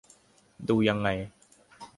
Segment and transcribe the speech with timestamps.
[0.69, 1.09] ดูยังไง